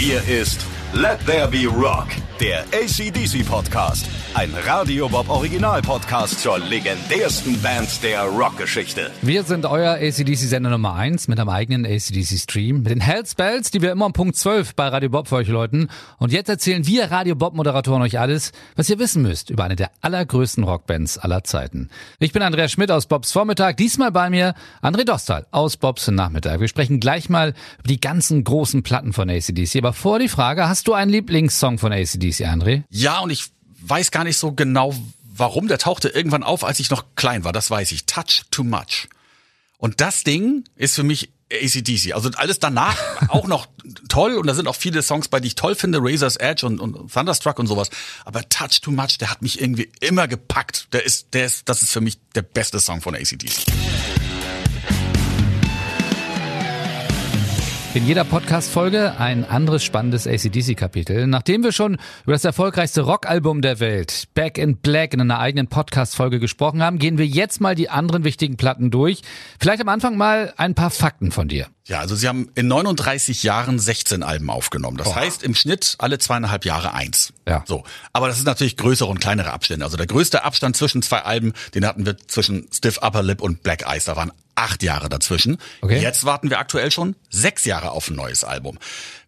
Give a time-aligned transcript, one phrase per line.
[0.00, 2.08] Hier ist Let There Be Rock,
[2.40, 4.08] der ACDC Podcast.
[4.34, 9.10] Ein Radio Bob Original Podcast zur legendärsten Band der Rockgeschichte.
[9.22, 13.90] Wir sind euer ACDC-Sender Nummer 1 mit einem eigenen ACDC-Stream, mit den Hellspells, die wir
[13.90, 15.88] immer um Punkt 12 bei Radio Bob für euch läuten.
[16.18, 19.90] Und jetzt erzählen wir Radio Bob-Moderatoren euch alles, was ihr wissen müsst über eine der
[20.00, 21.88] allergrößten Rockbands aller Zeiten.
[22.18, 26.60] Ich bin Andreas Schmidt aus Bobs Vormittag, diesmal bei mir André Dostal aus Bobs Nachmittag.
[26.60, 29.76] Wir sprechen gleich mal über die ganzen großen Platten von ACDC.
[29.78, 32.84] Aber vor die Frage, hast du einen Lieblingssong von ACDC, André?
[32.90, 33.46] Ja, und ich
[33.82, 34.94] weiß gar nicht so genau,
[35.24, 35.68] warum.
[35.68, 37.52] Der tauchte irgendwann auf, als ich noch klein war.
[37.52, 38.06] Das weiß ich.
[38.06, 39.08] Touch Too Much.
[39.78, 42.14] Und das Ding ist für mich ACDC.
[42.14, 42.96] Also alles danach
[43.28, 43.66] auch noch
[44.08, 46.78] toll und da sind auch viele Songs bei, die ich toll finde, Razor's Edge und,
[46.78, 47.90] und Thunderstruck und sowas.
[48.24, 50.88] Aber Touch Too Much, der hat mich irgendwie immer gepackt.
[50.92, 53.66] Der ist, der ist, das ist für mich der beste Song von ACDC.
[57.92, 61.26] In jeder Podcast-Folge ein anderes spannendes ACDC-Kapitel.
[61.26, 65.66] Nachdem wir schon über das erfolgreichste Rockalbum der Welt, Back in Black, in einer eigenen
[65.66, 69.22] Podcast-Folge gesprochen haben, gehen wir jetzt mal die anderen wichtigen Platten durch.
[69.58, 71.66] Vielleicht am Anfang mal ein paar Fakten von dir.
[71.86, 74.96] Ja, also sie haben in 39 Jahren 16 Alben aufgenommen.
[74.96, 75.14] Das oh.
[75.14, 77.32] heißt im Schnitt alle zweieinhalb Jahre eins.
[77.48, 77.64] Ja.
[77.66, 77.84] So.
[78.12, 79.84] Aber das ist natürlich größere und kleinere Abstände.
[79.84, 83.62] Also der größte Abstand zwischen zwei Alben, den hatten wir zwischen Stiff Upper Lip und
[83.62, 84.06] Black Ice.
[84.06, 85.56] Da waren acht Jahre dazwischen.
[85.80, 86.00] Okay.
[86.00, 88.78] Jetzt warten wir aktuell schon sechs Jahre auf ein neues Album.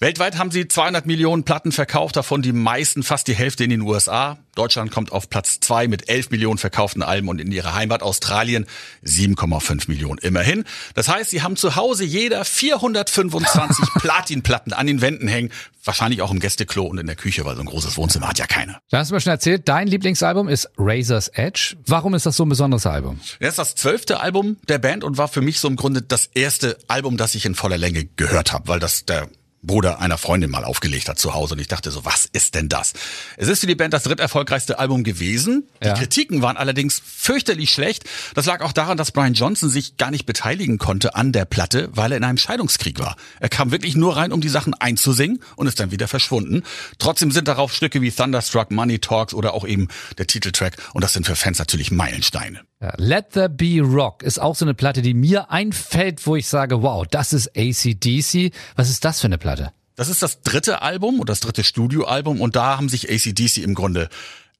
[0.00, 3.82] Weltweit haben sie 200 Millionen Platten verkauft, davon die meisten, fast die Hälfte in den
[3.82, 4.38] USA.
[4.60, 8.66] Deutschland kommt auf Platz zwei mit 11 Millionen verkauften Alben und in ihrer Heimat Australien
[9.02, 10.64] 7,5 Millionen immerhin.
[10.94, 15.50] Das heißt, sie haben zu Hause jeder 425 Platinplatten an den Wänden hängen.
[15.82, 18.46] Wahrscheinlich auch im Gästeklo und in der Küche, weil so ein großes Wohnzimmer hat ja
[18.46, 18.82] keiner.
[18.90, 21.78] Du hast mir schon erzählt, dein Lieblingsalbum ist Razor's Edge.
[21.86, 23.18] Warum ist das so ein besonderes Album?
[23.38, 26.26] Das ist das zwölfte Album der Band und war für mich so im Grunde das
[26.34, 29.30] erste Album, das ich in voller Länge gehört habe, weil das der
[29.62, 32.68] Bruder einer Freundin mal aufgelegt hat zu Hause und ich dachte so, was ist denn
[32.68, 32.94] das?
[33.36, 35.68] Es ist für die Band das dritterfolgreichste Album gewesen.
[35.82, 35.94] Die ja.
[35.94, 38.04] Kritiken waren allerdings fürchterlich schlecht.
[38.34, 41.90] Das lag auch daran, dass Brian Johnson sich gar nicht beteiligen konnte an der Platte,
[41.92, 43.16] weil er in einem Scheidungskrieg war.
[43.38, 46.62] Er kam wirklich nur rein, um die Sachen einzusingen und ist dann wieder verschwunden.
[46.98, 51.12] Trotzdem sind darauf Stücke wie Thunderstruck, Money Talks oder auch eben der Titeltrack und das
[51.12, 52.62] sind für Fans natürlich Meilensteine.
[52.82, 56.48] Ja, Let There Be Rock ist auch so eine Platte, die mir einfällt, wo ich
[56.48, 58.54] sage, wow, das ist ACDC.
[58.74, 59.72] Was ist das für eine Platte?
[59.96, 63.74] Das ist das dritte Album oder das dritte Studioalbum und da haben sich ACDC im
[63.74, 64.08] Grunde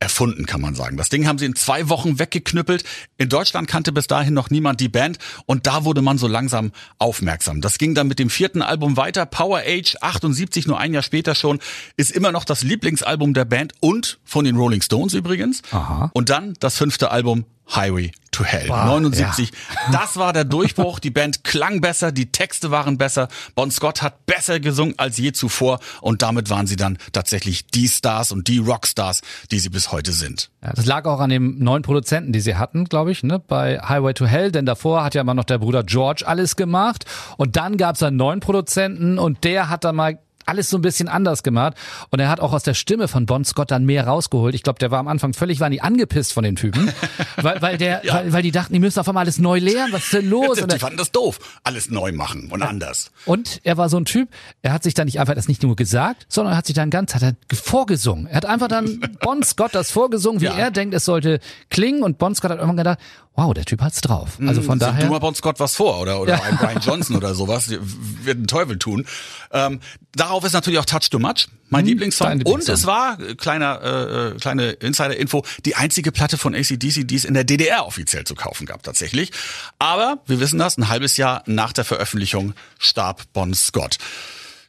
[0.01, 0.97] erfunden, kann man sagen.
[0.97, 2.85] Das Ding haben sie in zwei Wochen weggeknüppelt.
[3.19, 6.73] In Deutschland kannte bis dahin noch niemand die Band und da wurde man so langsam
[6.99, 7.61] aufmerksam.
[7.61, 9.27] Das ging dann mit dem vierten Album weiter.
[9.27, 11.61] Power Age 78, nur ein Jahr später schon,
[11.97, 15.63] ist immer noch das Lieblingsalbum der Band und von den Rolling Stones übrigens.
[15.71, 16.11] Aha.
[16.15, 17.45] Und dann das fünfte Album
[17.75, 18.69] Highway to Hell.
[18.69, 19.51] Wow, 79.
[19.51, 19.93] Ja.
[19.93, 20.99] Das war der Durchbruch.
[20.99, 23.29] Die Band klang besser, die Texte waren besser.
[23.55, 27.89] Bon Scott hat besser gesungen als je zuvor und damit waren sie dann tatsächlich die
[27.89, 30.51] Stars und die Rockstars, die sie bis heute sind.
[30.63, 33.79] Ja, das lag auch an dem neuen Produzenten, die sie hatten, glaube ich, ne, bei
[33.81, 37.05] Highway to Hell, denn davor hat ja immer noch der Bruder George alles gemacht
[37.37, 40.19] und dann gab es einen neuen Produzenten und der hat dann mal
[40.51, 41.75] alles so ein bisschen anders gemacht.
[42.11, 44.55] Und er hat auch aus der Stimme von Bon Scott dann mehr rausgeholt.
[44.55, 46.93] Ich glaube, der war am Anfang völlig, waren die angepisst von den Typen,
[47.37, 48.15] weil, weil der, ja.
[48.15, 49.93] weil, weil die dachten, die müssen auf einmal alles neu lernen.
[49.93, 50.59] Was ist denn los?
[50.71, 53.11] die fanden das doof, alles neu machen und anders.
[53.25, 54.29] Und er war so ein Typ,
[54.63, 56.91] er hat sich dann nicht einfach das nicht nur gesagt, sondern er hat sich dann
[56.91, 58.27] ganz, hat er vorgesungen.
[58.27, 60.55] Er hat einfach dann Bon Scott das vorgesungen, wie ja.
[60.55, 62.03] er denkt, es sollte klingen.
[62.03, 62.99] Und Bon Scott hat irgendwann gedacht,
[63.41, 64.39] wow, der Typ hat's drauf.
[64.47, 65.07] Also von daher.
[65.07, 66.43] Du mal Bon Scott was vor oder, oder ja.
[66.43, 69.07] ein Brian Johnson oder sowas, wird einen Teufel tun.
[69.51, 69.81] Ähm,
[70.13, 72.39] darauf ist natürlich auch Touch Too Much, mein hm, Lieblingssong.
[72.39, 72.55] Lieblingssong.
[72.55, 77.17] Und es war, äh, kleiner, äh, äh, kleine Insider-Info, die einzige Platte von ACDC, die
[77.17, 79.33] es in der DDR offiziell zu kaufen gab, tatsächlich.
[79.79, 83.97] Aber, wir wissen das, ein halbes Jahr nach der Veröffentlichung starb Bon Scott.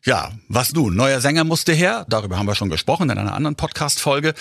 [0.03, 0.95] Ja, was nun?
[0.95, 4.33] Neuer Sänger musste her, darüber haben wir schon gesprochen in einer anderen Podcast-Folge.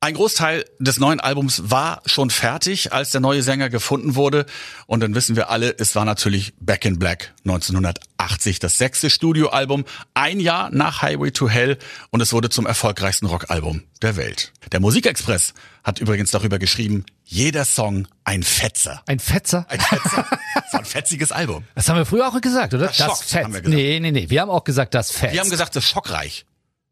[0.00, 4.46] Ein Großteil des neuen Albums war schon fertig, als der neue Sänger gefunden wurde.
[4.86, 9.84] Und dann wissen wir alle, es war natürlich Back in Black 1980, das sechste Studioalbum,
[10.14, 11.78] ein Jahr nach Highway to Hell
[12.10, 14.52] und es wurde zum erfolgreichsten Rockalbum der Welt.
[14.70, 15.52] Der Musikexpress
[15.82, 19.02] hat übrigens darüber geschrieben, jeder Song ein Fetzer.
[19.06, 19.66] Ein Fetzer?
[19.68, 20.26] Ein Fetzer.
[20.54, 21.64] Das war ein fetziges Album.
[21.74, 22.88] Das haben wir früher auch gesagt, oder?
[22.88, 23.44] Das, das Fett.
[23.44, 23.74] Haben wir gesagt.
[23.74, 24.28] Nee, nee, nee.
[24.28, 25.32] Wir haben auch gesagt, das Fett.
[25.32, 26.44] Wir haben gesagt, das ist schockreich.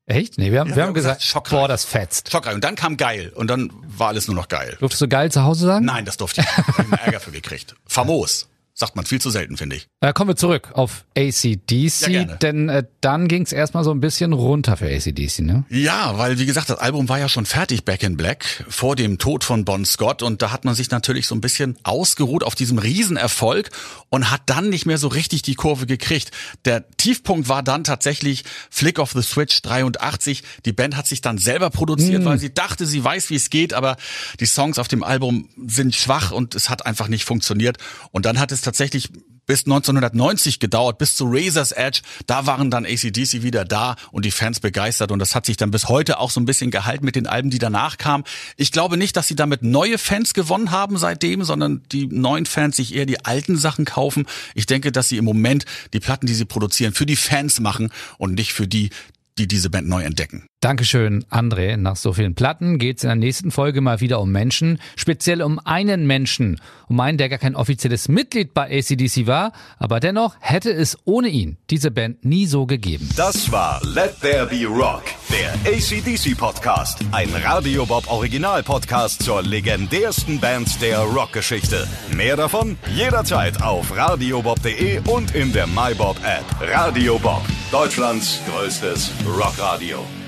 [0.07, 0.39] Echt?
[0.39, 2.31] Nee, wir haben, ja, wir haben gesagt, gesagt boah, das fetzt.
[2.31, 2.55] Schockreich.
[2.55, 3.33] Und dann kam geil.
[3.35, 4.77] Und dann war alles nur noch geil.
[4.79, 5.85] Durftest du geil zu Hause sagen?
[5.85, 7.75] Nein, das durfte ich ich Ärger für gekriegt.
[7.87, 8.49] Famos.
[8.79, 9.89] Sagt man viel zu selten, finde ich.
[10.03, 14.01] Äh, kommen wir zurück auf ACDC, ja, denn äh, dann ging es erstmal so ein
[14.01, 15.65] bisschen runter für ACDC, ne?
[15.71, 19.17] Ja, weil wie gesagt, das Album war ja schon fertig, Back in Black, vor dem
[19.17, 22.55] Tod von Bon Scott und da hat man sich natürlich so ein bisschen ausgeruht auf
[22.55, 23.71] diesem Riesenerfolg
[24.11, 26.31] und hat dann nicht mehr so richtig die Kurve gekriegt.
[26.67, 30.43] Der Tiefpunkt war dann tatsächlich Flick of the Switch 83.
[30.67, 32.27] Die Band hat sich dann selber produziert, mm.
[32.27, 33.97] weil sie dachte, sie weiß, wie es geht, aber
[34.39, 37.79] die Songs auf dem Album sind schwach und es hat einfach nicht funktioniert
[38.13, 39.11] und dann hat es tatsächlich
[39.47, 42.01] bis 1990 gedauert, bis zu Razor's Edge.
[42.27, 45.71] Da waren dann ACDC wieder da und die Fans begeistert und das hat sich dann
[45.71, 48.25] bis heute auch so ein bisschen gehalten mit den Alben, die danach kamen.
[48.57, 52.77] Ich glaube nicht, dass sie damit neue Fans gewonnen haben seitdem, sondern die neuen Fans
[52.77, 54.27] sich eher die alten Sachen kaufen.
[54.55, 57.91] Ich denke, dass sie im Moment die Platten, die sie produzieren, für die Fans machen
[58.19, 58.91] und nicht für die,
[59.39, 60.47] die diese Band neu entdecken.
[60.61, 61.77] Dankeschön, André.
[61.77, 65.43] Nach so vielen Platten geht es in der nächsten Folge mal wieder um Menschen, speziell
[65.43, 70.35] um einen Menschen, um einen, der gar kein offizielles Mitglied bei ACDC war, aber dennoch
[70.41, 73.09] hätte es ohne ihn diese Band nie so gegeben.
[73.17, 79.43] Das war Let There Be Rock, der ACDC Podcast, ein Radio Bob Original Podcast zur
[79.43, 81.87] legendärsten Band der Rockgeschichte.
[82.15, 86.45] Mehr davon jederzeit auf radiobob.de und in der MyBob App.
[86.61, 87.43] Radio Bob,
[87.73, 90.26] Deutschlands größtes Rockradio.